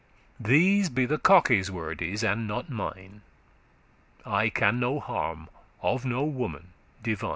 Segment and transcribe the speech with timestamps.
[0.39, 3.21] These be the cocke's wordes, and not mine;
[4.25, 5.47] I can no harm
[5.83, 6.69] of no woman
[7.03, 7.29] divine.